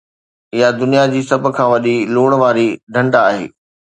اها 0.55 0.67
دنيا 0.81 1.03
جي 1.13 1.21
سڀ 1.29 1.43
کان 1.55 1.67
وڏي 1.71 1.95
لوڻ 2.13 2.31
واري 2.41 2.67
ڍنڍ 2.93 3.11
آهي 3.27 3.45